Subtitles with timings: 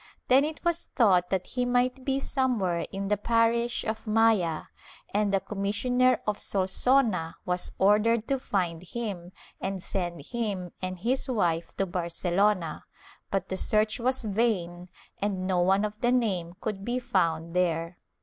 [0.29, 4.63] Then it was thought that he might be somewhere in the parish of Maya,
[5.13, 11.29] and the commissioner of Solsona was ordered to find him and send him and his
[11.29, 12.83] wife to Barcelona,
[13.29, 14.89] but the search was vain
[15.21, 17.99] and no one of the name could be found there.